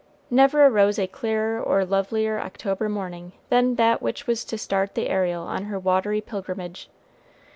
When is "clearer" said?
1.05-1.61